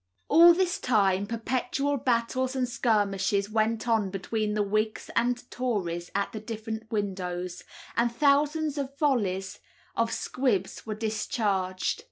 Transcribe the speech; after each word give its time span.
All 0.29 0.55
this 0.55 0.79
time 0.79 1.27
perpetual 1.27 1.95
battles 1.97 2.55
and 2.55 2.67
skirmishes 2.67 3.51
went 3.51 3.87
on 3.87 4.09
between 4.09 4.55
the 4.55 4.63
Whigs 4.63 5.11
and 5.15 5.37
Tories 5.51 6.09
at 6.15 6.31
the 6.31 6.39
different 6.39 6.91
windows, 6.91 7.63
and 7.95 8.11
thousands 8.11 8.79
of 8.79 8.97
volleys 8.97 9.59
of 9.95 10.11
squibs 10.11 10.87
were 10.87 10.95
discharged. 10.95 11.99